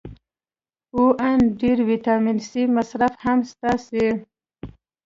او 0.95 1.03
ان 1.27 1.39
ډېر 1.59 1.77
ویټامین 1.89 2.37
سي 2.49 2.63
مصرف 2.75 3.13
هم 3.23 3.39
ستاسې 3.51 4.05